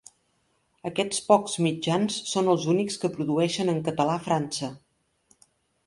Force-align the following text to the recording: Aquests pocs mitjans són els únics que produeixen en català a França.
Aquests 0.89 1.19
pocs 1.27 1.59
mitjans 1.65 2.17
són 2.31 2.51
els 2.55 2.67
únics 2.75 2.99
que 3.05 3.13
produeixen 3.19 3.73
en 3.77 3.87
català 3.91 4.17
a 4.19 4.27
França. 4.31 4.73